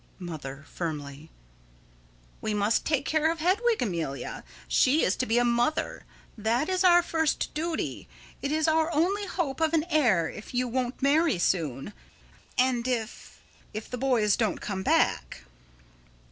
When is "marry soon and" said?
11.03-12.87